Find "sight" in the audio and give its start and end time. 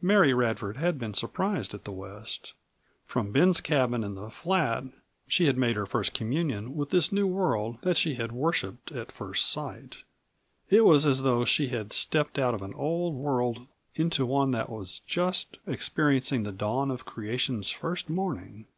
9.50-10.04